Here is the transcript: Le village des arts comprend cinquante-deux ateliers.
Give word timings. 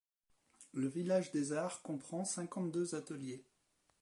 Le 0.73 0.87
village 0.87 1.29
des 1.31 1.53
arts 1.53 1.83
comprend 1.83 2.25
cinquante-deux 2.25 2.95
ateliers. 2.95 3.45